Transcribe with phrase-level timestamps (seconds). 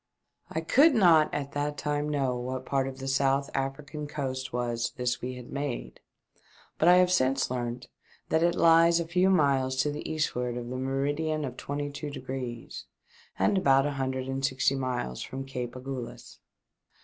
[0.49, 4.93] I COULD not at that time know what part of the South African coast was
[4.97, 5.99] this we had made,
[6.79, 7.87] but I have since learnt
[8.29, 12.09] that it lies a few miles to the eastward of the meridian of twenty two
[12.09, 12.85] degrees,
[13.37, 16.39] and about an hundred and sixty miles from Cape Agulhas.